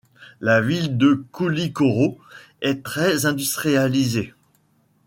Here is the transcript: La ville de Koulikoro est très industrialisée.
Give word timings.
La 0.39 0.61
ville 0.61 0.97
de 0.97 1.13
Koulikoro 1.31 2.17
est 2.63 2.81
très 2.83 3.27
industrialisée. 3.27 4.33